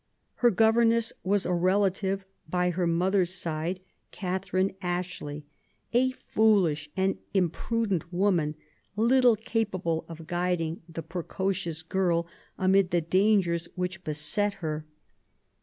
Her 0.37 0.49
governess 0.49 1.13
was 1.23 1.45
a 1.45 1.53
relative 1.53 2.25
by 2.49 2.71
her 2.71 2.87
mother's 2.87 3.35
side, 3.35 3.81
Catherine 4.09 4.73
Ashley, 4.81 5.45
a 5.93 6.09
foolish 6.09 6.89
and 6.97 7.19
im 7.35 7.51
prudent 7.51 8.11
woman, 8.11 8.55
little 8.95 9.35
capable 9.35 10.05
of 10.09 10.25
guiding 10.25 10.81
the 10.89 11.03
pre 11.03 11.21
cocious 11.21 11.83
girl 11.87 12.25
amid 12.57 12.89
the 12.89 13.01
dangers 13.01 13.67
which 13.75 14.03
beset 14.03 14.53
her. 14.53 14.87